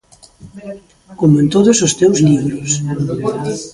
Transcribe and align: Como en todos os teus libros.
Como 1.19 1.35
en 1.43 1.47
todos 1.55 1.77
os 1.85 1.95
teus 1.99 2.17
libros. 2.29 2.69